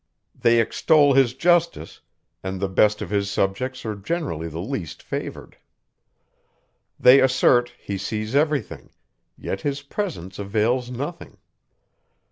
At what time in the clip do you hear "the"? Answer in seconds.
2.59-2.67, 4.47-4.57